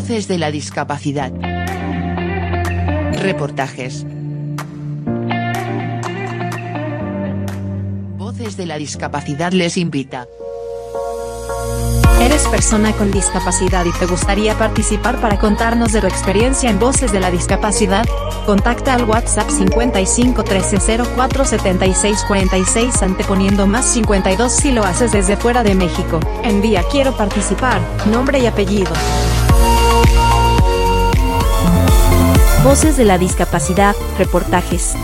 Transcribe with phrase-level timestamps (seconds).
[0.00, 1.30] Voces de la discapacidad.
[3.20, 4.06] Reportajes.
[8.16, 10.26] Voces de la discapacidad les invita.
[12.22, 17.12] ¿Eres persona con discapacidad y te gustaría participar para contarnos de tu experiencia en Voces
[17.12, 18.06] de la Discapacidad?
[18.46, 20.78] Contacta al WhatsApp 55 13
[21.14, 26.20] 04 76 46 anteponiendo más 52 si lo haces desde fuera de México.
[26.42, 28.92] Envía quiero participar, nombre y apellido.
[32.64, 34.94] Voces de la discapacidad, reportajes.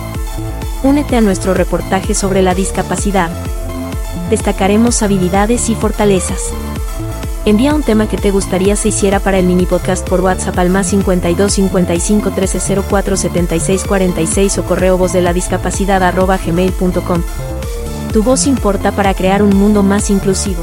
[0.83, 3.31] Únete a nuestro reportaje sobre la discapacidad.
[4.29, 6.53] Destacaremos habilidades y fortalezas.
[7.47, 10.69] Envía un tema que te gustaría se hiciera para el mini podcast por WhatsApp al
[10.69, 17.23] más 52 55 13 04 76 46 o correo voz de la discapacidad arroba gmail.com.
[18.13, 20.63] Tu voz importa para crear un mundo más inclusivo.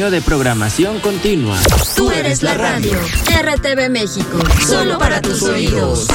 [0.09, 1.59] de programación continua.
[1.95, 2.93] Tú eres la radio.
[3.27, 4.39] RTV México.
[4.67, 6.07] Solo para tus oídos.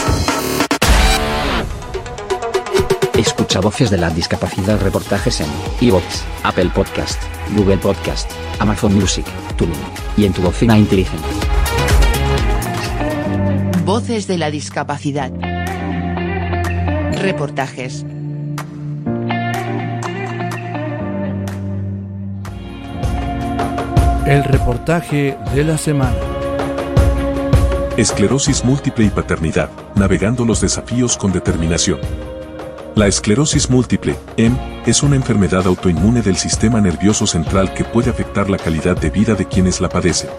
[3.16, 5.46] Escucha voces de la discapacidad reportajes en
[5.80, 6.02] iVoox,
[6.42, 7.22] Apple Podcast,
[7.54, 8.28] Google Podcast,
[8.58, 9.24] Amazon Music,
[9.56, 9.78] TuneIn
[10.16, 11.28] y en tu bocina inteligente.
[13.84, 15.30] Voces de la discapacidad.
[17.12, 18.04] Reportajes.
[24.26, 26.16] El reportaje de la semana.
[27.96, 32.00] Esclerosis múltiple y paternidad, navegando los desafíos con determinación.
[32.96, 38.50] La esclerosis múltiple, EM, es una enfermedad autoinmune del sistema nervioso central que puede afectar
[38.50, 40.30] la calidad de vida de quienes la padecen.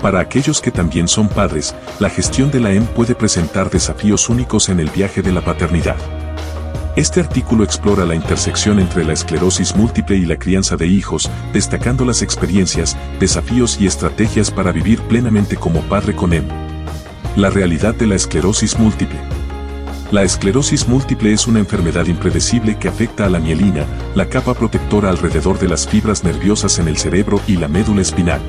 [0.00, 4.70] Para aquellos que también son padres, la gestión de la EM puede presentar desafíos únicos
[4.70, 5.96] en el viaje de la paternidad.
[6.96, 12.04] Este artículo explora la intersección entre la esclerosis múltiple y la crianza de hijos, destacando
[12.04, 16.46] las experiencias, desafíos y estrategias para vivir plenamente como padre con EM.
[17.34, 19.18] La realidad de la esclerosis múltiple.
[20.12, 25.10] La esclerosis múltiple es una enfermedad impredecible que afecta a la mielina, la capa protectora
[25.10, 28.40] alrededor de las fibras nerviosas en el cerebro y la médula espinal.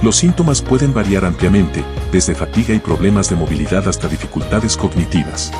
[0.00, 5.52] Los síntomas pueden variar ampliamente, desde fatiga y problemas de movilidad hasta dificultades cognitivas.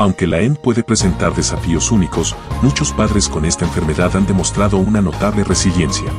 [0.00, 5.02] Aunque la EM puede presentar desafíos únicos, muchos padres con esta enfermedad han demostrado una
[5.02, 6.10] notable resiliencia.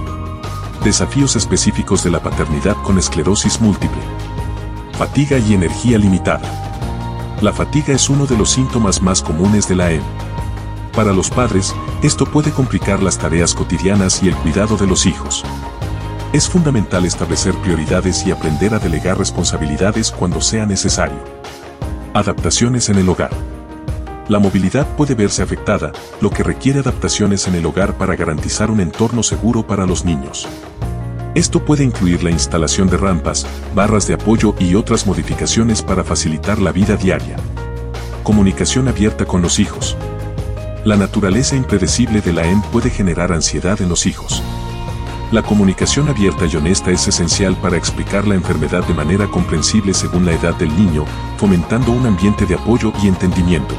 [0.84, 4.04] Desafíos específicos de la paternidad con esclerosis múltiple.
[4.92, 6.48] Fatiga y energía limitada.
[7.42, 10.04] La fatiga es uno de los síntomas más comunes de la EM.
[10.94, 15.44] Para los padres, esto puede complicar las tareas cotidianas y el cuidado de los hijos.
[16.34, 21.18] Es fundamental establecer prioridades y aprender a delegar responsabilidades cuando sea necesario.
[22.14, 23.32] Adaptaciones en el hogar.
[24.28, 28.80] La movilidad puede verse afectada, lo que requiere adaptaciones en el hogar para garantizar un
[28.80, 30.48] entorno seguro para los niños.
[31.34, 36.60] Esto puede incluir la instalación de rampas, barras de apoyo y otras modificaciones para facilitar
[36.60, 37.38] la vida diaria.
[38.24, 39.98] Comunicación abierta con los hijos.
[40.84, 44.44] La naturaleza impredecible de la EM puede generar ansiedad en los hijos.
[45.32, 50.26] La comunicación abierta y honesta es esencial para explicar la enfermedad de manera comprensible según
[50.26, 51.06] la edad del niño,
[51.38, 53.74] fomentando un ambiente de apoyo y entendimiento.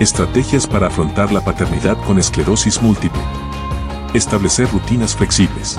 [0.00, 3.22] Estrategias para afrontar la paternidad con esclerosis múltiple.
[4.12, 5.78] Establecer rutinas flexibles.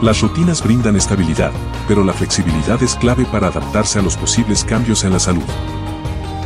[0.00, 1.52] Las rutinas brindan estabilidad,
[1.86, 5.44] pero la flexibilidad es clave para adaptarse a los posibles cambios en la salud.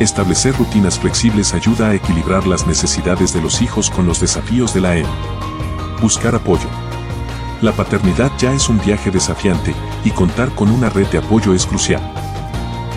[0.01, 4.81] Establecer rutinas flexibles ayuda a equilibrar las necesidades de los hijos con los desafíos de
[4.81, 5.07] la EM.
[6.01, 6.67] Buscar apoyo.
[7.61, 11.65] La paternidad ya es un viaje desafiante, y contar con una red de apoyo es
[11.65, 12.22] crucial.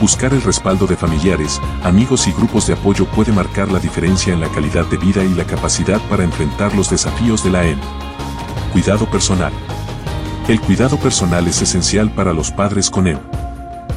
[0.01, 4.41] Buscar el respaldo de familiares, amigos y grupos de apoyo puede marcar la diferencia en
[4.41, 7.79] la calidad de vida y la capacidad para enfrentar los desafíos de la EM.
[8.73, 9.53] Cuidado personal.
[10.49, 13.19] El cuidado personal es esencial para los padres con EM.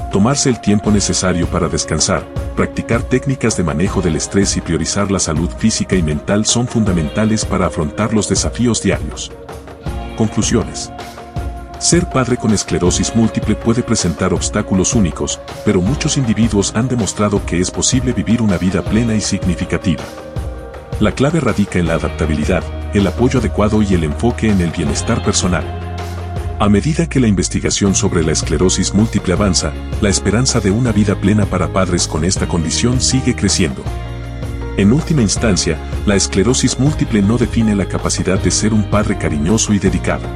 [0.10, 2.26] Tomarse el tiempo necesario para descansar,
[2.56, 7.44] practicar técnicas de manejo del estrés y priorizar la salud física y mental son fundamentales
[7.44, 9.34] para afrontar los desafíos diarios.
[10.18, 10.92] Conclusiones.
[11.80, 17.62] Ser padre con esclerosis múltiple puede presentar obstáculos únicos, pero muchos individuos han demostrado que
[17.62, 20.04] es posible vivir una vida plena y significativa.
[21.00, 25.24] La clave radica en la adaptabilidad, el apoyo adecuado y el enfoque en el bienestar
[25.24, 25.64] personal.
[26.60, 29.72] A medida que la investigación sobre la esclerosis múltiple avanza,
[30.02, 33.86] la esperanza de una vida plena para padres con esta condición sigue creciendo.
[34.76, 39.74] En última instancia, la esclerosis múltiple no define la capacidad de ser un padre cariñoso
[39.74, 40.28] y dedicado.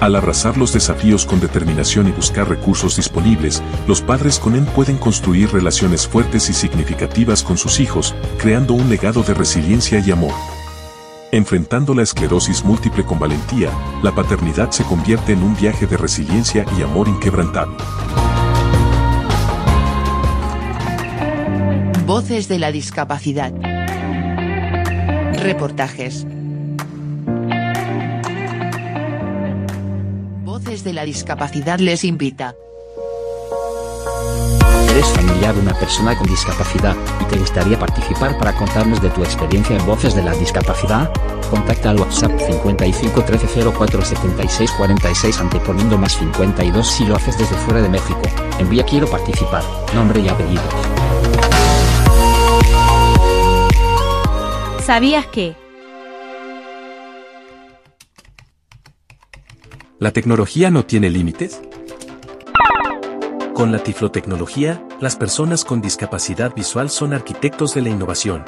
[0.00, 4.96] Al abrazar los desafíos con determinación y buscar recursos disponibles, los padres con EN pueden
[4.96, 10.32] construir relaciones fuertes y significativas con sus hijos, creando un legado de resiliencia y amor.
[11.32, 13.70] Enfrentando la esclerosis múltiple con valentía,
[14.02, 17.76] la paternidad se convierte en un viaje de resiliencia y amor inquebrantable.
[22.06, 23.52] Voces de la discapacidad.
[25.34, 26.26] Reportajes.
[30.84, 32.54] De la discapacidad les invita.
[34.90, 39.22] ¿Eres familiar de una persona con discapacidad y te gustaría participar para contarnos de tu
[39.22, 41.12] experiencia en Voces de la Discapacidad?
[41.50, 47.56] Contacta al WhatsApp 55 13 04 76 46 anteponiendo más 52 si lo haces desde
[47.56, 48.22] fuera de México.
[48.58, 49.62] Envía quiero participar,
[49.94, 50.64] nombre y apellidos.
[54.82, 55.54] ¿Sabías que?
[60.00, 61.60] ¿La tecnología no tiene límites?
[63.52, 68.42] Con la tiflotecnología, las personas con discapacidad visual son arquitectos de la innovación.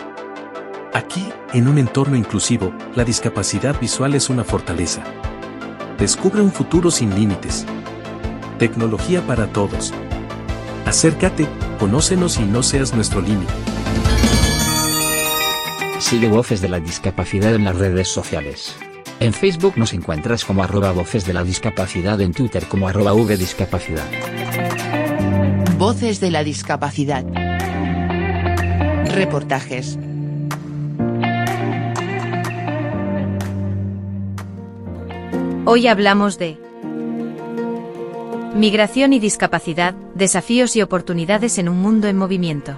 [0.94, 1.22] Aquí,
[1.52, 5.02] en un entorno inclusivo, la discapacidad visual es una fortaleza.
[5.98, 7.66] Descubre un futuro sin límites.
[8.58, 9.92] Tecnología para todos.
[10.86, 11.46] Acércate,
[11.78, 13.52] conócenos y no seas nuestro límite.
[15.98, 18.74] Sigue Voces de la Discapacidad en las redes sociales.
[19.22, 24.04] En Facebook nos encuentras como arroba Voces de la Discapacidad, en Twitter como arroba Discapacidad.
[25.78, 27.24] Voces de la discapacidad.
[29.14, 29.96] Reportajes.
[35.66, 36.58] Hoy hablamos de
[38.56, 42.76] migración y discapacidad, desafíos y oportunidades en un mundo en movimiento.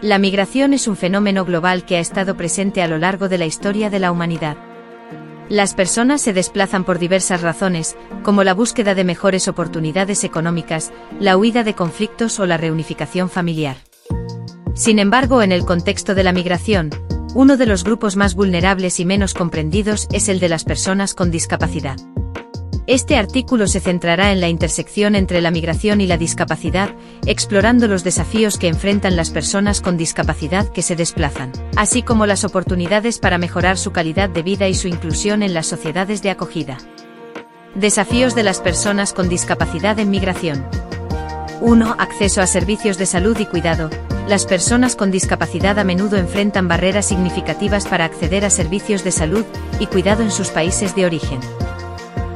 [0.00, 3.46] La migración es un fenómeno global que ha estado presente a lo largo de la
[3.46, 4.69] historia de la humanidad.
[5.50, 11.36] Las personas se desplazan por diversas razones, como la búsqueda de mejores oportunidades económicas, la
[11.36, 13.76] huida de conflictos o la reunificación familiar.
[14.74, 16.90] Sin embargo, en el contexto de la migración,
[17.34, 21.32] uno de los grupos más vulnerables y menos comprendidos es el de las personas con
[21.32, 21.96] discapacidad.
[22.90, 26.90] Este artículo se centrará en la intersección entre la migración y la discapacidad,
[27.24, 32.42] explorando los desafíos que enfrentan las personas con discapacidad que se desplazan, así como las
[32.42, 36.78] oportunidades para mejorar su calidad de vida y su inclusión en las sociedades de acogida.
[37.76, 40.66] Desafíos de las personas con discapacidad en migración.
[41.60, 41.94] 1.
[41.96, 43.88] Acceso a servicios de salud y cuidado.
[44.26, 49.44] Las personas con discapacidad a menudo enfrentan barreras significativas para acceder a servicios de salud
[49.78, 51.38] y cuidado en sus países de origen.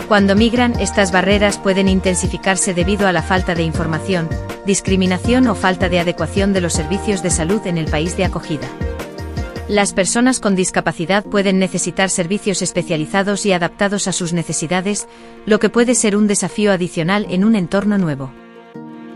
[0.09, 4.29] Cuando migran, estas barreras pueden intensificarse debido a la falta de información,
[4.67, 8.69] discriminación o falta de adecuación de los servicios de salud en el país de acogida.
[9.67, 15.09] Las personas con discapacidad pueden necesitar servicios especializados y adaptados a sus necesidades,
[15.47, 18.31] lo que puede ser un desafío adicional en un entorno nuevo.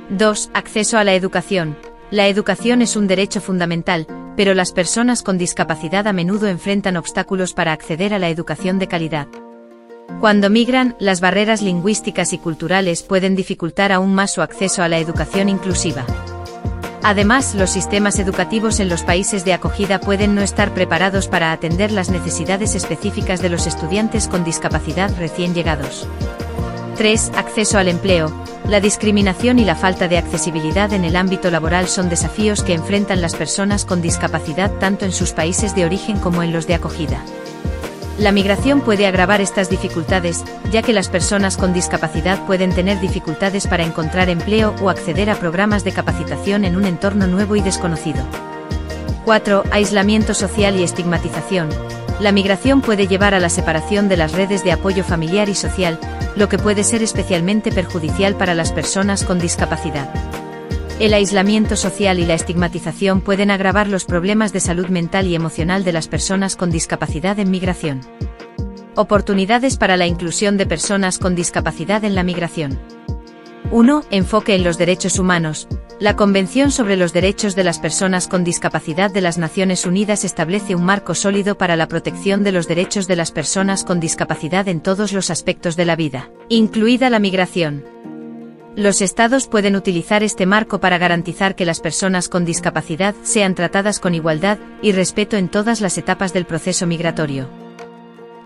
[0.09, 0.51] 2.
[0.55, 1.77] Acceso a la educación.
[2.11, 4.07] La educación es un derecho fundamental,
[4.39, 8.89] pero las personas con discapacidad a menudo enfrentan obstáculos para acceder a la educación de
[8.89, 9.29] calidad.
[10.21, 14.99] Cuando migran, las barreras lingüísticas y culturales pueden dificultar aún más su acceso a la
[14.99, 16.05] educación inclusiva.
[17.05, 21.93] Además, los sistemas educativos en los países de acogida pueden no estar preparados para atender
[21.93, 26.09] las necesidades específicas de los estudiantes con discapacidad recién llegados.
[26.97, 27.33] 3.
[27.37, 28.33] Acceso al empleo.
[28.67, 33.21] La discriminación y la falta de accesibilidad en el ámbito laboral son desafíos que enfrentan
[33.21, 37.23] las personas con discapacidad tanto en sus países de origen como en los de acogida.
[38.19, 43.69] La migración puede agravar estas dificultades, ya que las personas con discapacidad pueden tener dificultades
[43.69, 48.25] para encontrar empleo o acceder a programas de capacitación en un entorno nuevo y desconocido.
[49.25, 49.63] 4.
[49.71, 51.69] Aislamiento social y estigmatización.
[52.19, 56.01] La migración puede llevar a la separación de las redes de apoyo familiar y social,
[56.35, 60.28] lo que puede ser especialmente perjudicial para las personas con discapacidad.
[60.99, 65.85] El aislamiento social y la estigmatización pueden agravar los problemas de salud mental y emocional
[65.85, 68.01] de las personas con discapacidad en migración.
[68.97, 72.81] Oportunidades para la inclusión de personas con discapacidad en la migración.
[73.71, 74.03] 1.
[74.11, 75.69] Enfoque en los derechos humanos.
[76.01, 80.75] La Convención sobre los Derechos de las Personas con Discapacidad de las Naciones Unidas establece
[80.75, 84.81] un marco sólido para la protección de los derechos de las personas con discapacidad en
[84.81, 87.85] todos los aspectos de la vida, incluida la migración.
[88.79, 93.99] Los estados pueden utilizar este marco para garantizar que las personas con discapacidad sean tratadas
[93.99, 97.49] con igualdad y respeto en todas las etapas del proceso migratorio.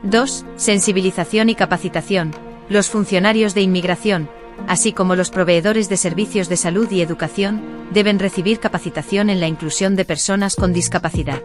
[0.05, 0.47] 2.
[0.57, 2.31] Sensibilización y capacitación.
[2.71, 4.31] los funcionarios de inmigración,
[4.69, 7.61] así como los proveedores de servicios de salud y educación,
[7.93, 11.43] deben recibir capacitación en la inclusión de personas con discapacidad.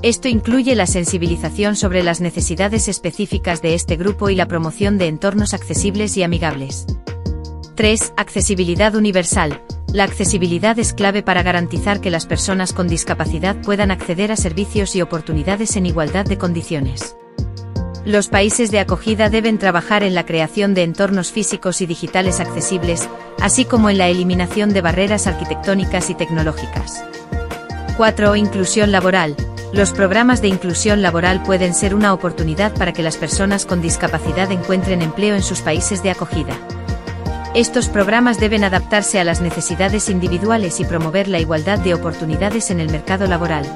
[0.00, 5.08] Esto incluye la sensibilización sobre las necesidades específicas de este grupo y la promoción de
[5.08, 6.86] entornos accesibles y amigables.
[7.80, 8.12] 3.
[8.18, 9.62] Accesibilidad universal.
[9.90, 14.94] La accesibilidad es clave para garantizar que las personas con discapacidad puedan acceder a servicios
[14.94, 17.16] y oportunidades en igualdad de condiciones.
[18.04, 23.08] Los países de acogida deben trabajar en la creación de entornos físicos y digitales accesibles,
[23.40, 27.02] así como en la eliminación de barreras arquitectónicas y tecnológicas.
[27.96, 28.36] 4.
[28.36, 29.36] Inclusión laboral.
[29.72, 34.52] Los programas de inclusión laboral pueden ser una oportunidad para que las personas con discapacidad
[34.52, 36.58] encuentren empleo en sus países de acogida.
[37.54, 42.78] Estos programas deben adaptarse a las necesidades individuales y promover la igualdad de oportunidades en
[42.78, 43.66] el mercado laboral.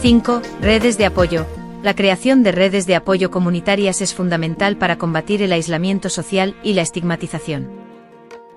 [0.00, 0.40] 5.
[0.62, 1.46] Redes de apoyo.
[1.82, 6.72] La creación de redes de apoyo comunitarias es fundamental para combatir el aislamiento social y
[6.72, 7.68] la estigmatización.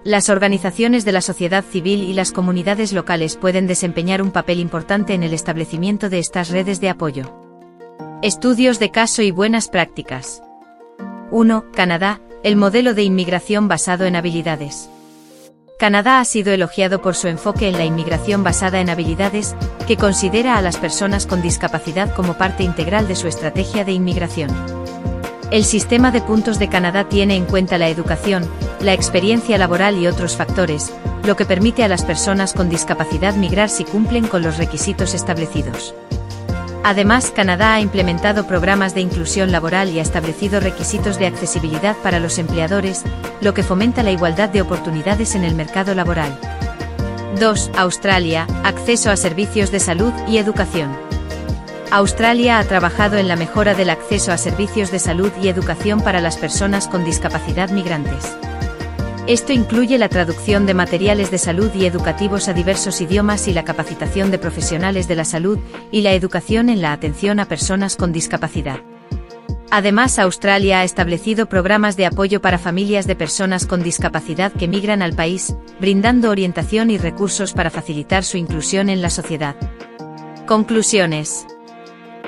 [0.05, 5.13] Las organizaciones de la sociedad civil y las comunidades locales pueden desempeñar un papel importante
[5.13, 7.37] en el establecimiento de estas redes de apoyo.
[8.21, 10.41] Estudios de caso y buenas prácticas.
[11.31, 11.71] 1.
[11.73, 14.89] Canadá, el modelo de inmigración basado en habilidades.
[15.79, 19.55] Canadá ha sido elogiado por su enfoque en la inmigración basada en habilidades,
[19.87, 24.49] que considera a las personas con discapacidad como parte integral de su estrategia de inmigración.
[25.51, 28.45] El sistema de puntos de Canadá tiene en cuenta la educación,
[28.81, 30.93] la experiencia laboral y otros factores,
[31.25, 35.95] lo que permite a las personas con discapacidad migrar si cumplen con los requisitos establecidos.
[36.83, 42.19] Además, Canadá ha implementado programas de inclusión laboral y ha establecido requisitos de accesibilidad para
[42.19, 43.03] los empleadores,
[43.39, 46.37] lo que fomenta la igualdad de oportunidades en el mercado laboral.
[47.39, 47.71] 2.
[47.77, 50.95] Australia, acceso a servicios de salud y educación.
[51.89, 56.21] Australia ha trabajado en la mejora del acceso a servicios de salud y educación para
[56.21, 58.35] las personas con discapacidad migrantes.
[59.25, 63.63] Esto incluye la traducción de materiales de salud y educativos a diversos idiomas y la
[63.63, 65.59] capacitación de profesionales de la salud
[65.91, 68.81] y la educación en la atención a personas con discapacidad.
[69.71, 75.01] Además, Australia ha establecido programas de apoyo para familias de personas con discapacidad que migran
[75.01, 79.55] al país, brindando orientación y recursos para facilitar su inclusión en la sociedad.
[80.47, 81.47] Conclusiones.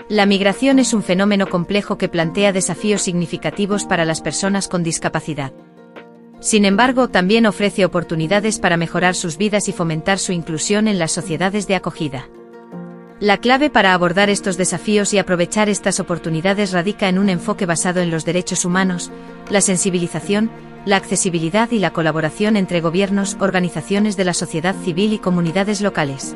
[0.07, 5.51] La migración es un fenómeno complejo que plantea desafíos significativos para las personas con discapacidad.
[6.45, 11.11] Sin embargo, también ofrece oportunidades para mejorar sus vidas y fomentar su inclusión en las
[11.11, 12.29] sociedades de acogida.
[13.19, 17.99] La clave para abordar estos desafíos y aprovechar estas oportunidades radica en un enfoque basado
[17.99, 19.09] en los derechos humanos,
[19.49, 20.51] la sensibilización,
[20.85, 26.35] la accesibilidad y la colaboración entre gobiernos, organizaciones de la sociedad civil y comunidades locales.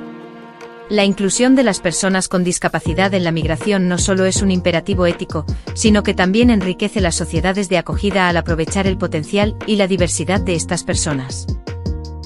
[0.89, 5.05] La inclusión de las personas con discapacidad en la migración no solo es un imperativo
[5.05, 9.85] ético, sino que también enriquece las sociedades de acogida al aprovechar el potencial y la
[9.85, 11.45] diversidad de estas personas.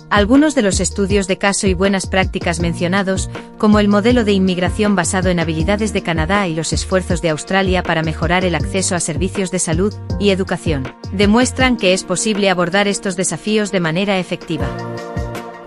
[0.09, 4.95] Algunos de los estudios de caso y buenas prácticas mencionados, como el modelo de inmigración
[4.95, 9.01] basado en habilidades de Canadá y los esfuerzos de Australia para mejorar el acceso a
[9.01, 14.67] servicios de salud y educación, demuestran que es posible abordar estos desafíos de manera efectiva.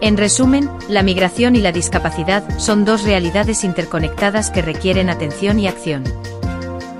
[0.00, 5.68] En resumen, la migración y la discapacidad son dos realidades interconectadas que requieren atención y
[5.68, 6.04] acción.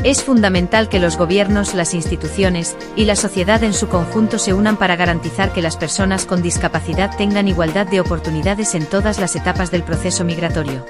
[0.03, 4.77] Es fundamental que los gobiernos, las instituciones y la sociedad en su conjunto se unan
[4.77, 9.71] para garantizar que las personas con discapacidad tengan igualdad de oportunidades en todas las etapas
[9.71, 10.87] del proceso migratorio.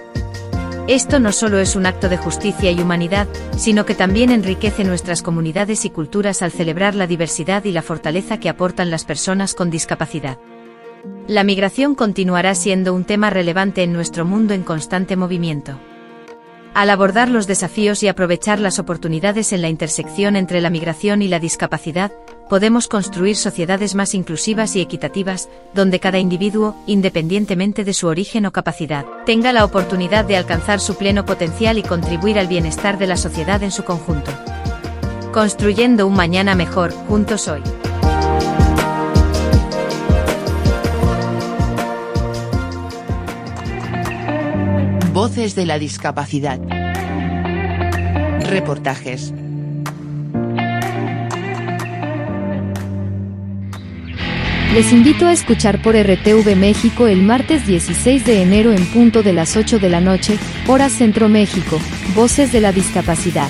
[0.86, 5.22] Esto no solo es un acto de justicia y humanidad, sino que también enriquece nuestras
[5.22, 9.70] comunidades y culturas al celebrar la diversidad y la fortaleza que aportan las personas con
[9.70, 10.38] discapacidad.
[11.28, 15.78] La migración continuará siendo un tema relevante en nuestro mundo en constante movimiento.
[16.76, 21.28] Al abordar los desafíos y aprovechar las oportunidades en la intersección entre la migración y
[21.28, 22.12] la discapacidad,
[22.50, 28.52] podemos construir sociedades más inclusivas y equitativas, donde cada individuo, independientemente de su origen o
[28.52, 33.16] capacidad, tenga la oportunidad de alcanzar su pleno potencial y contribuir al bienestar de la
[33.16, 34.30] sociedad en su conjunto.
[35.32, 37.62] Construyendo un mañana mejor, juntos hoy.
[45.16, 46.60] Voces de la discapacidad.
[48.50, 49.32] Reportajes.
[54.74, 59.32] Les invito a escuchar por RTV México el martes 16 de enero en punto de
[59.32, 61.80] las 8 de la noche, hora Centro México,
[62.14, 63.48] Voces de la Discapacidad.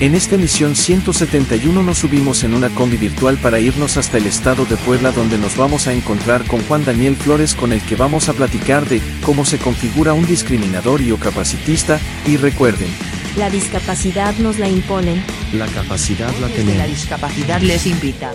[0.00, 4.64] En esta emisión 171 nos subimos en una combi virtual para irnos hasta el estado
[4.64, 8.30] de Puebla donde nos vamos a encontrar con Juan Daniel Flores con el que vamos
[8.30, 12.88] a platicar de cómo se configura un discriminador y o capacitista, y recuerden,
[13.36, 15.22] La discapacidad nos la imponen.
[15.52, 16.88] La capacidad la La tenemos.
[16.88, 18.32] discapacidad les invita.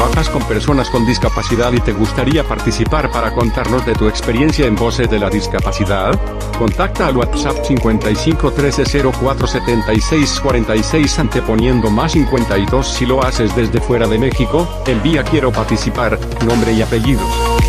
[0.00, 4.74] ¿Trabajas con personas con discapacidad y te gustaría participar para contarnos de tu experiencia en
[4.74, 6.18] Voces de la Discapacidad?
[6.58, 13.78] Contacta al WhatsApp 55 13 04 76 46 anteponiendo más 52 si lo haces desde
[13.78, 17.59] fuera de México, envía quiero participar, nombre y apellidos.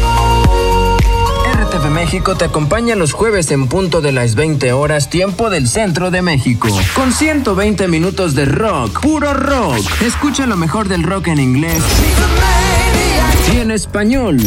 [1.71, 6.11] RTV México te acompaña los jueves en punto de las 20 horas tiempo del centro
[6.11, 6.67] de México.
[6.93, 9.79] Con 120 minutos de rock, puro rock.
[10.01, 11.81] Escucha lo mejor del rock en inglés
[13.53, 14.37] y en español.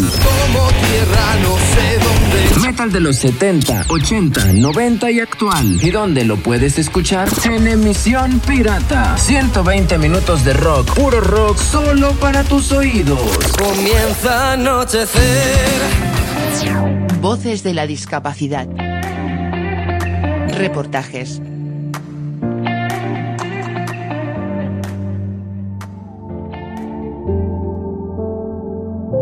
[2.61, 5.83] Metal de los 70, 80, 90 y actual.
[5.83, 7.29] ¿Y dónde lo puedes escuchar?
[7.45, 9.17] En emisión pirata.
[9.17, 13.49] 120 minutos de rock, puro rock, solo para tus oídos.
[13.59, 16.05] Comienza a anochecer.
[17.25, 18.69] Voces de la discapacidad.
[20.59, 21.41] Reportajes.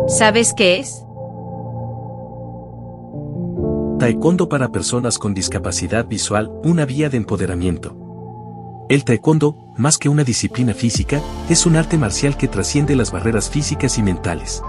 [0.09, 1.05] ¿Sabes qué es?
[3.99, 7.95] Taekwondo para personas con discapacidad visual, una vía de empoderamiento.
[8.89, 13.49] El taekwondo, más que una disciplina física, es un arte marcial que trasciende las barreras
[13.49, 14.61] físicas y mentales.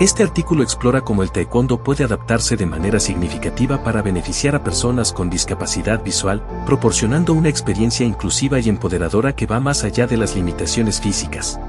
[0.00, 5.12] Este artículo explora cómo el taekwondo puede adaptarse de manera significativa para beneficiar a personas
[5.12, 10.34] con discapacidad visual, proporcionando una experiencia inclusiva y empoderadora que va más allá de las
[10.34, 11.60] limitaciones físicas.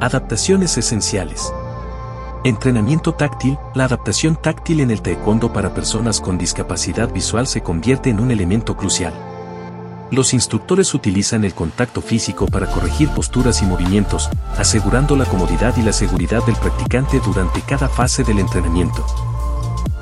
[0.00, 1.52] Adaptaciones esenciales.
[2.42, 3.58] Entrenamiento táctil.
[3.74, 8.30] La adaptación táctil en el taekwondo para personas con discapacidad visual se convierte en un
[8.30, 9.12] elemento crucial.
[10.12, 14.28] Los instructores utilizan el contacto físico para corregir posturas y movimientos,
[14.58, 19.06] asegurando la comodidad y la seguridad del practicante durante cada fase del entrenamiento.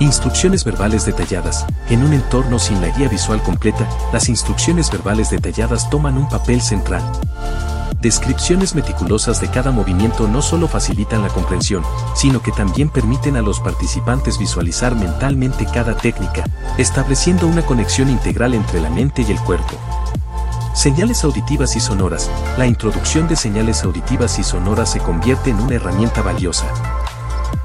[0.00, 1.64] Instrucciones verbales detalladas.
[1.90, 6.60] En un entorno sin la guía visual completa, las instrucciones verbales detalladas toman un papel
[6.60, 7.04] central.
[8.00, 11.82] Descripciones meticulosas de cada movimiento no solo facilitan la comprensión,
[12.14, 16.44] sino que también permiten a los participantes visualizar mentalmente cada técnica,
[16.78, 19.76] estableciendo una conexión integral entre la mente y el cuerpo.
[20.72, 22.30] Señales auditivas y sonoras.
[22.56, 26.66] La introducción de señales auditivas y sonoras se convierte en una herramienta valiosa.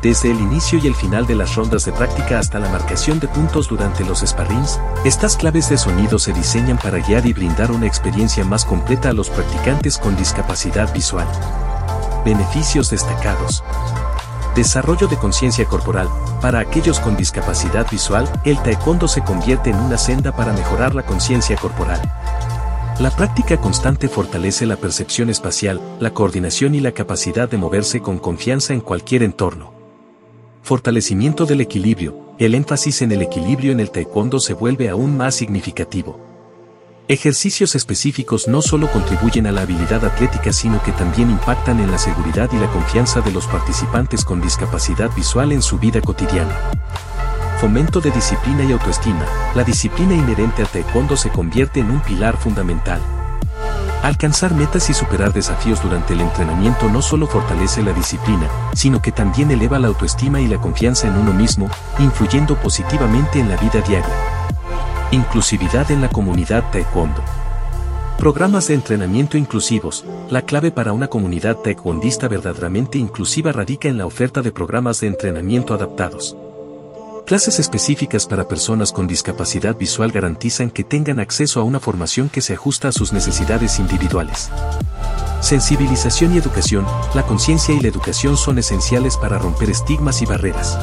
[0.06, 3.28] Desde el inicio y el final de las rondas de práctica hasta la marcación de
[3.28, 7.88] puntos durante los sparrings, estas claves de sonido se diseñan para guiar y brindar una
[7.88, 11.26] experiencia más completa a los practicantes con discapacidad visual.
[12.24, 13.64] Beneficios destacados.
[14.56, 16.08] Desarrollo de conciencia corporal.
[16.40, 21.02] Para aquellos con discapacidad visual, el taekwondo se convierte en una senda para mejorar la
[21.02, 22.00] conciencia corporal.
[23.00, 28.20] La práctica constante fortalece la percepción espacial, la coordinación y la capacidad de moverse con
[28.20, 29.75] confianza en cualquier entorno.
[30.66, 32.34] Fortalecimiento del equilibrio.
[32.40, 36.20] El énfasis en el equilibrio en el taekwondo se vuelve aún más significativo.
[37.08, 42.00] Ejercicios específicos no solo contribuyen a la habilidad atlética sino que también impactan en la
[42.00, 46.58] seguridad y la confianza de los participantes con discapacidad visual en su vida cotidiana.
[47.62, 49.28] Fomento de disciplina y autoestima.
[49.54, 53.02] La disciplina inherente al taekwondo se convierte en un pilar fundamental.
[54.06, 59.12] Alcanzar metas y superar desafíos durante el entrenamiento no solo fortalece la disciplina, sino que
[59.12, 63.82] también eleva la autoestima y la confianza en uno mismo, influyendo positivamente en la vida
[63.82, 64.14] diaria.
[65.10, 67.24] Inclusividad en la comunidad taekwondo.
[68.20, 70.06] Programas de entrenamiento inclusivos.
[70.30, 75.08] La clave para una comunidad taekwondista verdaderamente inclusiva radica en la oferta de programas de
[75.08, 76.38] entrenamiento adaptados.
[77.26, 82.40] Clases específicas para personas con discapacidad visual garantizan que tengan acceso a una formación que
[82.40, 84.52] se ajusta a sus necesidades individuales.
[85.42, 86.86] Sensibilización y educación,
[87.16, 90.78] la conciencia y la educación son esenciales para romper estigmas y barreras.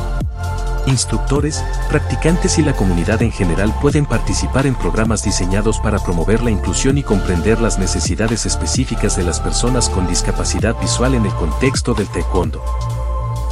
[0.86, 6.50] Instructores, practicantes y la comunidad en general pueden participar en programas diseñados para promover la
[6.50, 11.94] inclusión y comprender las necesidades específicas de las personas con discapacidad visual en el contexto
[11.94, 12.64] del taekwondo.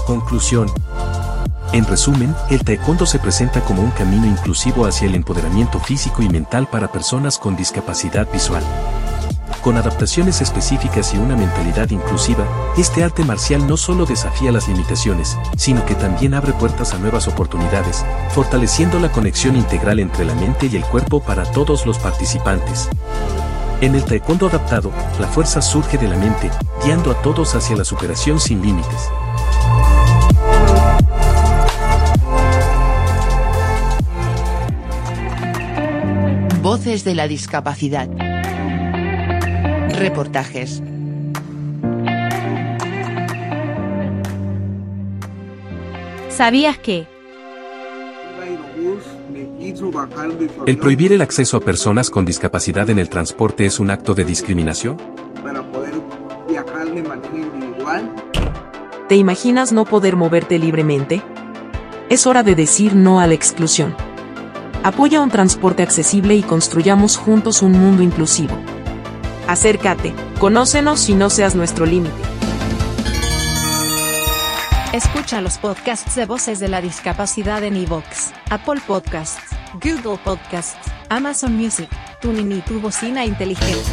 [0.07, 0.67] Conclusión.
[1.73, 6.29] En resumen, el taekwondo se presenta como un camino inclusivo hacia el empoderamiento físico y
[6.29, 8.65] mental para personas con discapacidad visual.
[9.63, 12.45] Con adaptaciones específicas y una mentalidad inclusiva,
[12.77, 17.29] este arte marcial no solo desafía las limitaciones, sino que también abre puertas a nuevas
[17.29, 22.89] oportunidades, fortaleciendo la conexión integral entre la mente y el cuerpo para todos los participantes.
[23.81, 26.51] En el taekwondo adaptado, la fuerza surge de la mente,
[26.85, 29.09] guiando a todos hacia la superación sin límites.
[36.71, 38.09] Voces de la discapacidad.
[39.99, 40.81] Reportajes.
[46.29, 47.09] ¿Sabías que?
[50.69, 54.25] ¿El prohibir el acceso a personas con discapacidad en el transporte es un acto de
[54.25, 54.97] discriminación?
[55.43, 55.95] Para poder
[56.49, 58.15] viajar de manera individual.
[59.09, 61.21] ¿Te imaginas no poder moverte libremente?
[62.09, 63.93] Es hora de decir no a la exclusión.
[64.83, 68.57] Apoya un transporte accesible y construyamos juntos un mundo inclusivo.
[69.47, 72.15] Acércate, conócenos y no seas nuestro límite.
[74.95, 81.57] Escucha los podcasts de Voces de la Discapacidad en iVoox, Apple Podcasts, Google Podcasts, Amazon
[81.57, 81.89] Music,
[82.23, 83.85] TuneIn y tu bocina inteligente.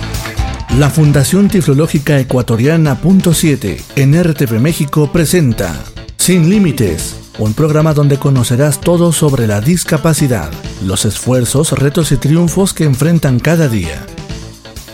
[0.78, 5.84] La Fundación Tiflológica Ecuatoriana Punto 7 en RTV México presenta
[6.18, 10.50] Sin Límites, un programa donde conocerás todo sobre la discapacidad,
[10.84, 14.06] los esfuerzos, retos y triunfos que enfrentan cada día.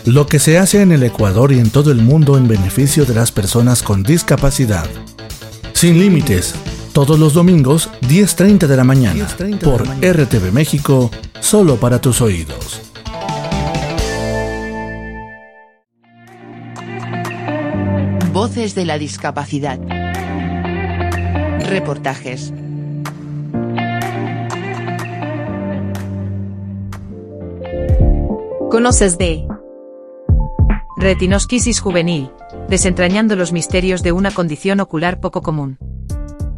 [0.05, 3.13] Lo que se hace en el Ecuador y en todo el mundo en beneficio de
[3.13, 4.89] las personas con discapacidad.
[5.71, 6.53] Sin límites,
[6.91, 9.27] todos los domingos 10.30 de la mañana
[9.63, 12.81] por RTV México, solo para tus oídos.
[18.33, 19.79] Voces de la discapacidad.
[21.69, 22.53] Reportajes.
[28.69, 29.47] ¿Conoces de
[30.97, 32.31] retinosquisis juvenil,
[32.69, 35.77] desentrañando los misterios de una condición ocular poco común?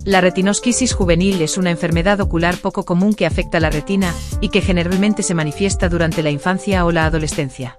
[0.06, 4.62] La retinosquisis juvenil es una enfermedad ocular poco común que afecta la retina y que
[4.62, 7.78] generalmente se manifiesta durante la infancia o la adolescencia.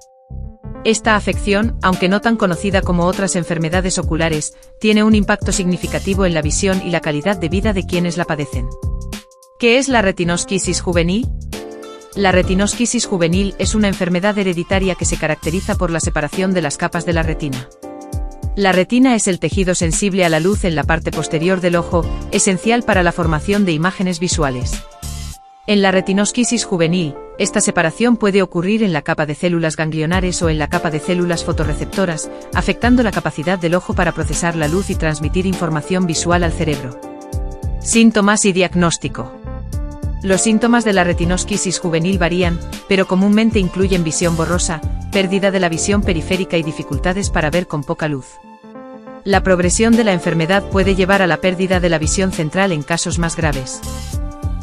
[0.86, 6.32] Esta afección, aunque no tan conocida como otras enfermedades oculares, tiene un impacto significativo en
[6.32, 8.68] la visión y la calidad de vida de quienes la padecen.
[9.58, 11.28] ¿Qué es la retinosquisis juvenil?
[12.14, 16.76] La retinosquisis juvenil es una enfermedad hereditaria que se caracteriza por la separación de las
[16.76, 17.68] capas de la retina.
[18.54, 22.06] La retina es el tejido sensible a la luz en la parte posterior del ojo,
[22.30, 24.84] esencial para la formación de imágenes visuales.
[25.68, 30.48] En la retinosquisis juvenil, esta separación puede ocurrir en la capa de células ganglionares o
[30.48, 34.90] en la capa de células fotorreceptoras, afectando la capacidad del ojo para procesar la luz
[34.90, 37.00] y transmitir información visual al cerebro.
[37.80, 39.32] Síntomas y diagnóstico.
[40.22, 45.68] Los síntomas de la retinosquisis juvenil varían, pero comúnmente incluyen visión borrosa, pérdida de la
[45.68, 48.26] visión periférica y dificultades para ver con poca luz.
[49.24, 52.84] La progresión de la enfermedad puede llevar a la pérdida de la visión central en
[52.84, 53.80] casos más graves.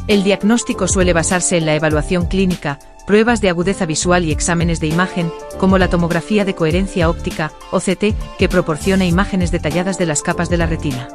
[0.06, 4.86] El diagnóstico suele basarse en la evaluación clínica, pruebas de agudeza visual y exámenes de
[4.86, 10.50] imagen, como la tomografía de coherencia óptica, OCT, que proporciona imágenes detalladas de las capas
[10.50, 11.08] de la retina.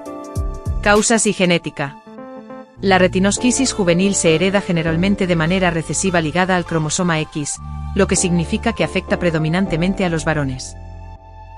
[0.81, 2.01] Causas y genética.
[2.81, 7.59] La retinosquisis juvenil se hereda generalmente de manera recesiva ligada al cromosoma X,
[7.93, 10.75] lo que significa que afecta predominantemente a los varones.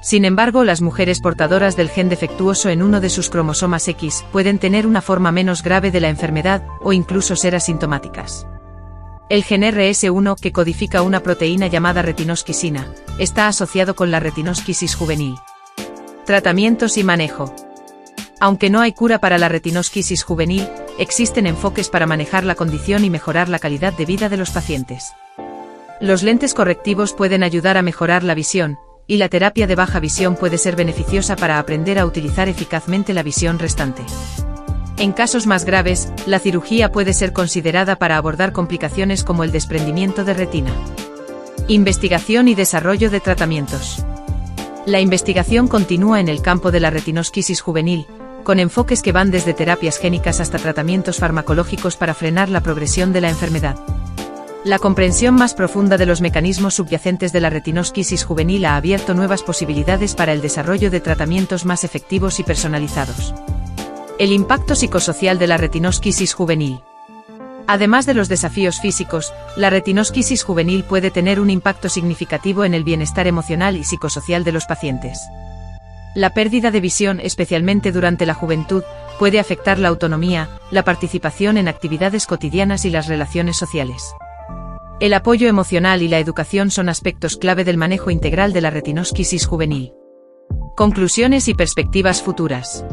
[0.02, 4.58] Sin embargo, las mujeres portadoras del gen defectuoso en uno de sus cromosomas X pueden
[4.58, 8.48] tener una forma menos grave de la enfermedad o incluso ser asintomáticas.
[9.30, 12.88] El gen RS1, que codifica una proteína llamada retinosquisina,
[13.20, 15.36] está asociado con la retinosquisis juvenil.
[16.26, 17.54] Tratamientos y manejo.
[18.40, 23.12] Aunque no hay cura para la retinosquisis juvenil, existen enfoques para manejar la condición y
[23.12, 25.14] mejorar la calidad de vida de los pacientes.
[26.02, 28.80] Los lentes correctivos pueden ayudar a mejorar la visión,
[29.12, 33.24] y la terapia de baja visión puede ser beneficiosa para aprender a utilizar eficazmente la
[33.24, 34.04] visión restante.
[34.97, 40.24] En casos más graves, la cirugía puede ser considerada para abordar complicaciones como el desprendimiento
[40.24, 40.71] de retina.
[41.67, 44.02] Investigación y desarrollo de tratamientos.
[44.86, 48.08] La investigación continúa en el campo de la retinosquisis juvenil,
[48.45, 53.19] con enfoques que van desde terapias génicas hasta tratamientos farmacológicos para frenar la progresión de
[53.19, 53.76] la enfermedad.
[54.63, 59.41] La comprensión más profunda de los mecanismos subyacentes de la retinosquisis juvenil ha abierto nuevas
[59.41, 63.34] posibilidades para el desarrollo de tratamientos más efectivos y personalizados.
[64.19, 66.80] El impacto psicosocial de la retinosquisis juvenil.
[67.65, 72.84] Además de los desafíos físicos, la retinosquisis juvenil puede tener un impacto significativo en el
[72.84, 75.19] bienestar emocional y psicosocial de los pacientes.
[76.13, 78.84] La pérdida de visión, especialmente durante la juventud,
[79.17, 84.13] puede afectar la autonomía, la participación en actividades cotidianas y las relaciones sociales.
[85.02, 89.48] El apoyo emocional y la educación son aspectos clave del manejo integral de la retinosquisis
[89.48, 89.96] juvenil.
[90.78, 92.86] Conclusiones y perspectivas futuras.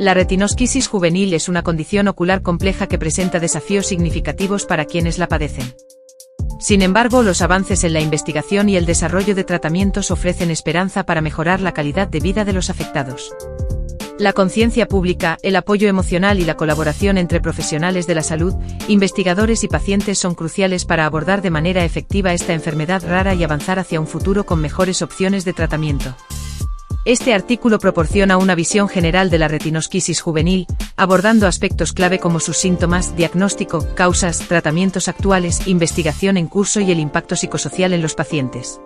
[0.00, 5.28] La retinosquisis juvenil es una condición ocular compleja que presenta desafíos significativos para quienes la
[5.28, 5.72] padecen.
[6.58, 11.20] Sin embargo, los avances en la investigación y el desarrollo de tratamientos ofrecen esperanza para
[11.20, 13.32] mejorar la calidad de vida de los afectados.
[14.20, 18.52] La conciencia pública, el apoyo emocional y la colaboración entre profesionales de la salud,
[18.86, 23.78] investigadores y pacientes son cruciales para abordar de manera efectiva esta enfermedad rara y avanzar
[23.78, 26.14] hacia un futuro con mejores opciones de tratamiento.
[27.06, 32.58] Este artículo proporciona una visión general de la retinosquisis juvenil, abordando aspectos clave como sus
[32.58, 38.82] síntomas, diagnóstico, causas, tratamientos actuales, investigación en curso y el impacto psicosocial en los pacientes.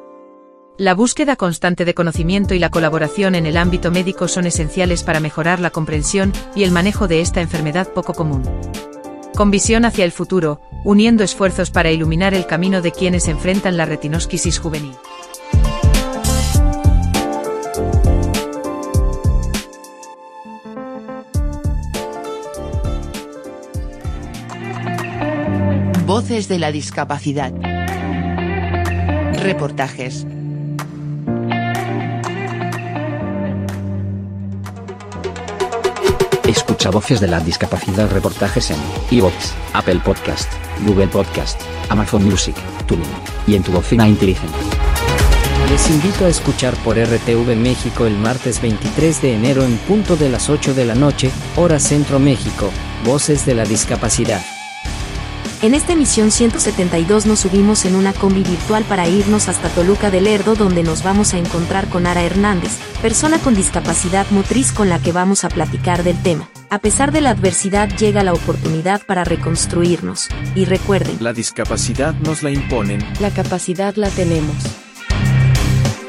[0.76, 5.20] La búsqueda constante de conocimiento y la colaboración en el ámbito médico son esenciales para
[5.20, 8.42] mejorar la comprensión y el manejo de esta enfermedad poco común.
[9.36, 13.86] Con visión hacia el futuro, uniendo esfuerzos para iluminar el camino de quienes enfrentan la
[13.86, 14.96] retinosquisis juvenil.
[26.04, 27.52] Voces de la discapacidad.
[29.40, 30.26] Reportajes.
[36.90, 38.78] Voces de la Discapacidad reportajes en
[39.10, 39.34] iVoox,
[39.72, 40.50] Apple Podcast,
[40.86, 43.08] Google Podcast, Amazon Music, TuneIn
[43.46, 44.58] y en tu bocina inteligente.
[45.70, 50.28] Les invito a escuchar por RTV México el martes 23 de enero en punto de
[50.28, 52.70] las 8 de la noche, hora Centro México,
[53.04, 54.42] Voces de la Discapacidad.
[55.62, 60.24] En esta emisión 172 nos subimos en una combi virtual para irnos hasta Toluca del
[60.24, 64.98] Lerdo donde nos vamos a encontrar con Ara Hernández, persona con discapacidad motriz con la
[64.98, 66.50] que vamos a platicar del tema.
[66.74, 70.26] A pesar de la adversidad llega la oportunidad para reconstruirnos.
[70.56, 72.98] Y recuerden, La discapacidad nos la imponen.
[73.20, 74.56] La capacidad la tenemos.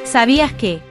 [0.05, 0.81] ¿Sabías que?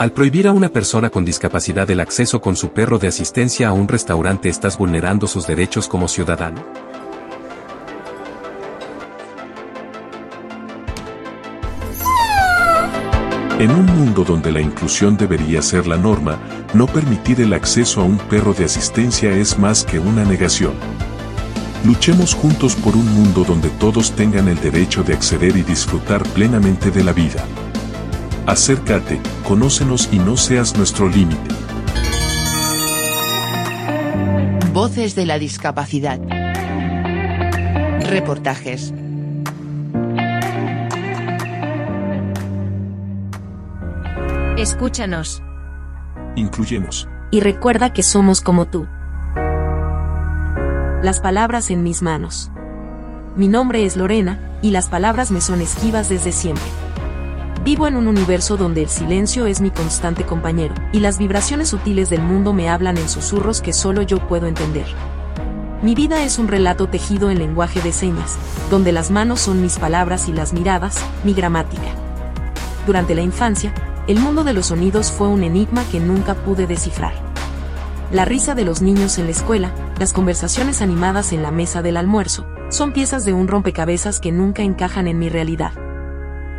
[0.00, 3.72] Al prohibir a una persona con discapacidad el acceso con su perro de asistencia a
[3.72, 6.89] un restaurante estás vulnerando sus derechos como ciudadano.
[14.10, 16.36] Mundo donde la inclusión debería ser la norma,
[16.74, 20.72] no permitir el acceso a un perro de asistencia es más que una negación.
[21.84, 26.90] Luchemos juntos por un mundo donde todos tengan el derecho de acceder y disfrutar plenamente
[26.90, 27.44] de la vida.
[28.46, 31.54] Acércate, conócenos y no seas nuestro límite.
[34.72, 36.18] Voces de la discapacidad.
[38.00, 38.92] Reportajes.
[44.60, 45.42] Escúchanos.
[46.36, 47.08] Incluyemos.
[47.30, 48.86] y recuerda que somos como tú.
[51.02, 52.50] Las palabras en mis manos.
[53.36, 56.66] Mi nombre es Lorena, y las palabras me son esquivas desde siempre.
[57.64, 62.10] Vivo en un universo donde el silencio es mi constante compañero, y las vibraciones sutiles
[62.10, 64.86] del mundo me hablan en susurros que solo yo puedo entender.
[65.80, 68.36] Mi vida es un relato tejido en lenguaje de señas,
[68.70, 71.94] donde las manos son mis palabras y las miradas, mi gramática.
[72.86, 73.72] Durante la infancia,
[74.10, 77.12] el mundo de los sonidos fue un enigma que nunca pude descifrar.
[78.10, 79.70] La risa de los niños en la escuela,
[80.00, 84.64] las conversaciones animadas en la mesa del almuerzo, son piezas de un rompecabezas que nunca
[84.64, 85.70] encajan en mi realidad.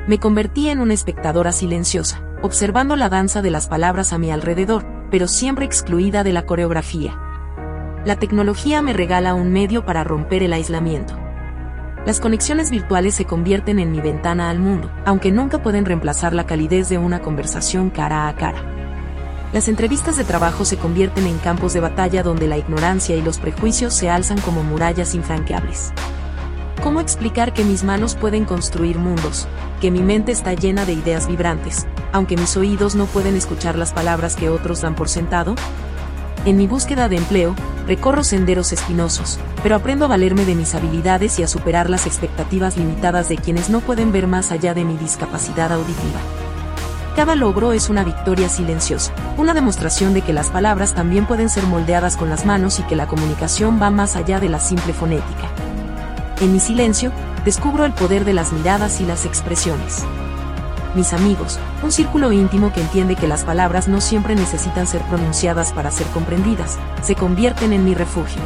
[0.07, 4.85] Me convertí en una espectadora silenciosa, observando la danza de las palabras a mi alrededor,
[5.11, 7.19] pero siempre excluida de la coreografía.
[8.05, 11.20] La tecnología me regala un medio para romper el aislamiento.
[12.05, 16.47] Las conexiones virtuales se convierten en mi ventana al mundo, aunque nunca pueden reemplazar la
[16.47, 18.65] calidez de una conversación cara a cara.
[19.53, 23.37] Las entrevistas de trabajo se convierten en campos de batalla donde la ignorancia y los
[23.37, 25.93] prejuicios se alzan como murallas infranqueables.
[26.81, 29.47] ¿Cómo explicar que mis manos pueden construir mundos,
[29.79, 33.93] que mi mente está llena de ideas vibrantes, aunque mis oídos no pueden escuchar las
[33.93, 35.53] palabras que otros dan por sentado?
[36.43, 41.37] En mi búsqueda de empleo, recorro senderos espinosos, pero aprendo a valerme de mis habilidades
[41.37, 44.97] y a superar las expectativas limitadas de quienes no pueden ver más allá de mi
[44.97, 46.19] discapacidad auditiva.
[47.15, 51.63] Cada logro es una victoria silenciosa, una demostración de que las palabras también pueden ser
[51.67, 55.47] moldeadas con las manos y que la comunicación va más allá de la simple fonética.
[56.39, 57.11] En mi silencio,
[57.45, 60.03] descubro el poder de las miradas y las expresiones.
[60.93, 65.71] Mis amigos, un círculo íntimo que entiende que las palabras no siempre necesitan ser pronunciadas
[65.71, 68.41] para ser comprendidas, se convierten en mi refugio.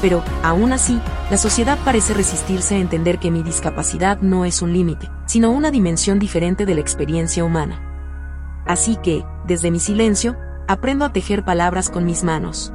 [0.00, 0.98] Pero, aún así,
[1.30, 5.70] la sociedad parece resistirse a entender que mi discapacidad no es un límite, sino una
[5.70, 7.82] dimensión diferente de la experiencia humana.
[8.66, 12.72] Así que, desde mi silencio, aprendo a tejer palabras con mis manos.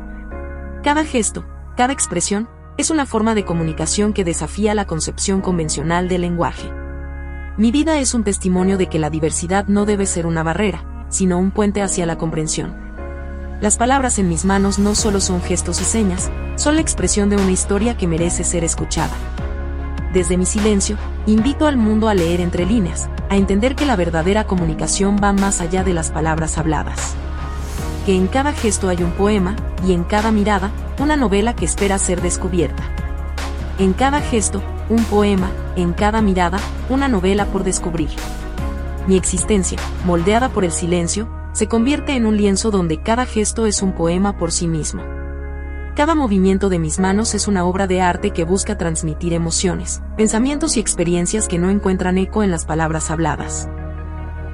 [0.83, 1.43] Cada gesto,
[1.75, 6.84] cada expresión, es una forma de comunicación que desafía la concepción convencional del lenguaje.
[7.57, 11.39] Mi vida es un testimonio de que la diversidad no debe ser una barrera, sino
[11.39, 12.75] un puente hacia la comprensión.
[13.61, 17.37] Las palabras en mis manos no solo son gestos y señas, son la expresión de
[17.37, 19.13] una historia que merece ser escuchada.
[20.11, 24.45] Desde mi silencio, invito al mundo a leer entre líneas, a entender que la verdadera
[24.45, 27.15] comunicación va más allá de las palabras habladas.
[28.05, 29.55] Que en cada gesto hay un poema,
[29.87, 32.83] y en cada mirada, una novela que espera ser descubierta.
[33.79, 38.09] En cada gesto, un poema, en cada mirada, una novela por descubrir.
[39.07, 43.81] Mi existencia, moldeada por el silencio, se convierte en un lienzo donde cada gesto es
[43.81, 45.03] un poema por sí mismo.
[45.95, 50.75] Cada movimiento de mis manos es una obra de arte que busca transmitir emociones, pensamientos
[50.75, 53.69] y experiencias que no encuentran eco en las palabras habladas.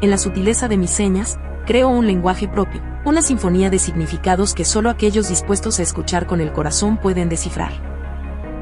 [0.01, 4.65] En la sutileza de mis señas, creo un lenguaje propio, una sinfonía de significados que
[4.65, 7.90] solo aquellos dispuestos a escuchar con el corazón pueden descifrar.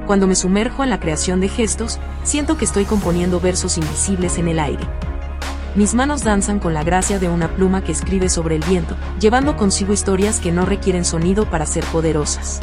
[0.10, 4.48] Cuando me sumerjo en la creación de gestos, siento que estoy componiendo versos invisibles en
[4.48, 4.84] el aire.
[5.76, 9.56] Mis manos danzan con la gracia de una pluma que escribe sobre el viento, llevando
[9.56, 12.60] consigo historias que no requieren sonido para ser poderosas.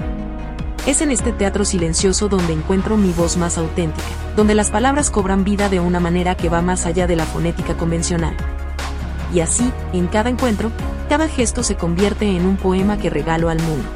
[0.89, 5.45] Es en este teatro silencioso donde encuentro mi voz más auténtica, donde las palabras cobran
[5.45, 8.35] vida de una manera que va más allá de la fonética convencional.
[9.33, 10.73] Y así, en cada encuentro,
[11.09, 13.87] cada gesto se convierte en un poema que regalo al mundo.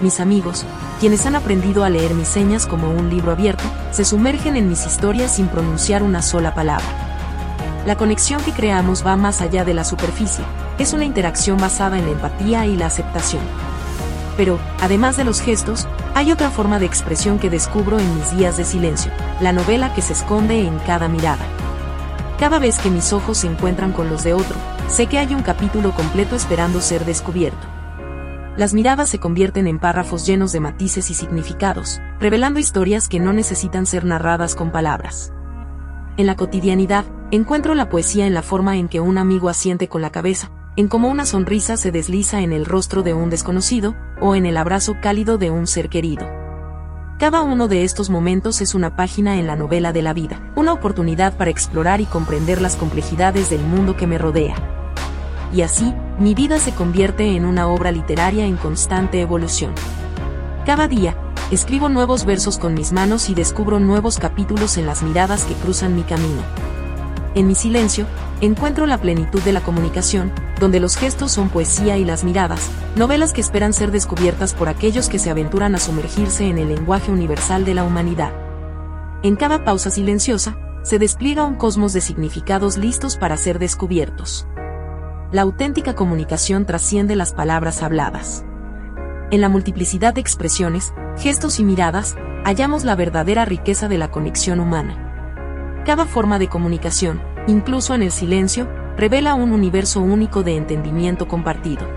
[0.00, 0.66] Mis amigos,
[0.98, 4.86] quienes han aprendido a leer mis señas como un libro abierto, se sumergen en mis
[4.86, 6.86] historias sin pronunciar una sola palabra.
[7.86, 10.44] La conexión que creamos va más allá de la superficie,
[10.78, 13.42] es una interacción basada en la empatía y la aceptación.
[14.36, 18.56] Pero, además de los gestos, hay otra forma de expresión que descubro en mis días
[18.56, 21.44] de silencio, la novela que se esconde en cada mirada.
[22.38, 24.56] Cada vez que mis ojos se encuentran con los de otro,
[24.88, 27.75] sé que hay un capítulo completo esperando ser descubierto.
[28.56, 33.34] Las miradas se convierten en párrafos llenos de matices y significados, revelando historias que no
[33.34, 35.32] necesitan ser narradas con palabras.
[36.16, 40.00] En la cotidianidad, encuentro la poesía en la forma en que un amigo asiente con
[40.00, 44.34] la cabeza, en cómo una sonrisa se desliza en el rostro de un desconocido, o
[44.34, 46.26] en el abrazo cálido de un ser querido.
[47.18, 50.72] Cada uno de estos momentos es una página en la novela de la vida, una
[50.72, 54.54] oportunidad para explorar y comprender las complejidades del mundo que me rodea.
[55.52, 59.72] Y así, mi vida se convierte en una obra literaria en constante evolución.
[60.64, 61.14] Cada día,
[61.50, 65.94] escribo nuevos versos con mis manos y descubro nuevos capítulos en las miradas que cruzan
[65.94, 66.40] mi camino.
[67.34, 68.06] En mi silencio,
[68.40, 73.34] encuentro la plenitud de la comunicación, donde los gestos son poesía y las miradas, novelas
[73.34, 77.66] que esperan ser descubiertas por aquellos que se aventuran a sumergirse en el lenguaje universal
[77.66, 78.32] de la humanidad.
[79.22, 84.46] En cada pausa silenciosa, se despliega un cosmos de significados listos para ser descubiertos.
[85.32, 88.44] La auténtica comunicación trasciende las palabras habladas.
[89.32, 94.60] En la multiplicidad de expresiones, gestos y miradas, hallamos la verdadera riqueza de la conexión
[94.60, 95.82] humana.
[95.84, 101.88] Cada forma de comunicación, incluso en el silencio, revela un universo único de entendimiento compartido.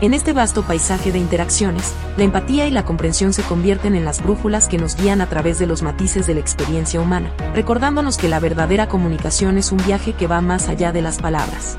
[0.00, 4.22] En este vasto paisaje de interacciones, la empatía y la comprensión se convierten en las
[4.22, 8.28] brújulas que nos guían a través de los matices de la experiencia humana, recordándonos que
[8.28, 11.76] la verdadera comunicación es un viaje que va más allá de las palabras.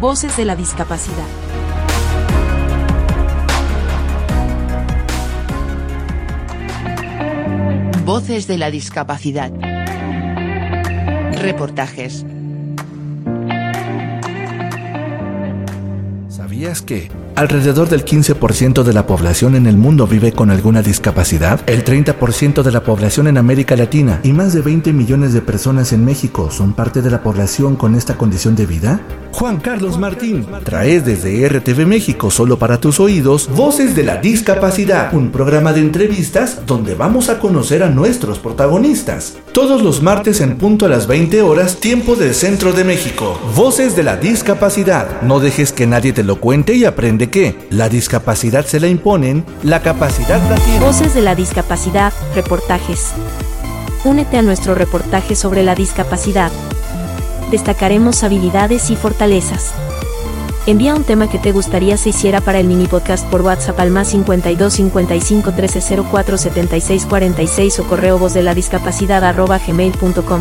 [0.00, 1.26] Voces de la discapacidad.
[8.04, 9.50] Voces de la discapacidad.
[11.32, 12.24] Reportajes.
[16.28, 21.60] ¿Sabías que alrededor del 15% de la población en el mundo vive con alguna discapacidad?
[21.68, 25.92] El 30% de la población en América Latina y más de 20 millones de personas
[25.92, 29.00] en México son parte de la población con esta condición de vida?
[29.30, 35.14] Juan Carlos Martín trae desde RTV México solo para tus oídos Voces de la Discapacidad,
[35.14, 39.36] un programa de entrevistas donde vamos a conocer a nuestros protagonistas.
[39.52, 43.38] Todos los martes en punto a las 20 horas, tiempo del centro de México.
[43.54, 45.22] Voces de la Discapacidad.
[45.22, 49.44] No dejes que nadie te lo cuente y aprende que la discapacidad se la imponen,
[49.62, 50.80] la capacidad la tiene.
[50.80, 53.12] Voces de la discapacidad, reportajes.
[54.04, 56.50] Únete a nuestro reportaje sobre la discapacidad
[57.50, 59.72] destacaremos habilidades y fortalezas.
[60.66, 63.90] Envía un tema que te gustaría se hiciera para el mini podcast por WhatsApp al
[63.90, 70.40] más 52 55 13 04 76 46 o correo voz de la discapacidad arroba gmail.com.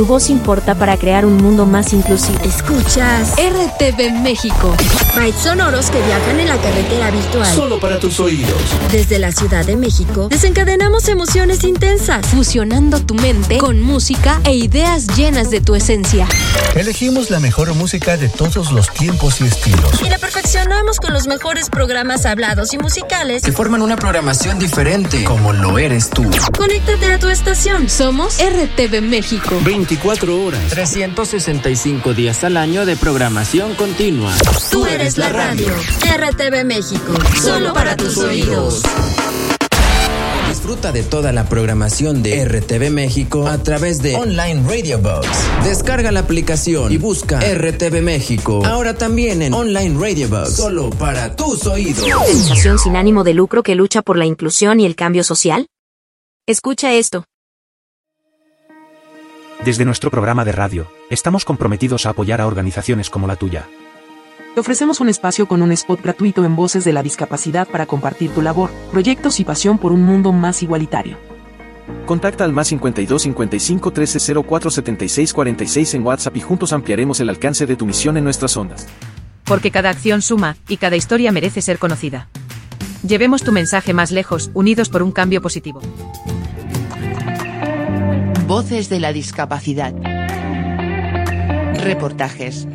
[0.00, 2.38] Tu voz importa para crear un mundo más inclusivo.
[2.42, 4.74] Escuchas RTV México.
[5.14, 7.54] Bytes sonoros que viajan en la carretera virtual.
[7.54, 8.54] Solo para tus oídos.
[8.90, 15.06] Desde la Ciudad de México, desencadenamos emociones intensas, fusionando tu mente con música e ideas
[15.18, 16.26] llenas de tu esencia.
[16.74, 20.00] Elegimos la mejor música de todos los tiempos y estilos.
[20.02, 25.24] Y la perfeccionamos con los mejores programas hablados y musicales que forman una programación diferente,
[25.24, 26.24] como lo eres tú.
[26.56, 27.90] Conéctate a tu estación.
[27.90, 29.60] Somos RTV México.
[29.90, 30.70] 24 horas.
[30.70, 34.32] 365 días al año de programación continua.
[34.70, 35.66] Tú eres la radio.
[35.66, 37.12] RTV México.
[37.42, 38.84] Solo para tus oídos.
[40.48, 45.26] Disfruta de toda la programación de RTV México a través de Online Radio Box.
[45.64, 48.64] Descarga la aplicación y busca RTV México.
[48.64, 50.54] Ahora también en Online Radio Box.
[50.54, 52.04] Solo para tus oídos.
[52.04, 55.66] ¿Organización sin ánimo de lucro que lucha por la inclusión y el cambio social?
[56.46, 57.24] Escucha esto.
[59.64, 63.68] Desde nuestro programa de radio, estamos comprometidos a apoyar a organizaciones como la tuya.
[64.54, 68.30] Te ofrecemos un espacio con un spot gratuito en Voces de la Discapacidad para compartir
[68.30, 71.18] tu labor, proyectos y pasión por un mundo más igualitario.
[72.06, 77.28] Contacta al más 52 55 13 04 76 46 en WhatsApp y juntos ampliaremos el
[77.28, 78.86] alcance de tu misión en nuestras ondas.
[79.44, 82.28] Porque cada acción suma, y cada historia merece ser conocida.
[83.06, 85.82] Llevemos tu mensaje más lejos, unidos por un cambio positivo.
[88.50, 89.94] Voces de la discapacidad.
[91.84, 92.66] Reportajes,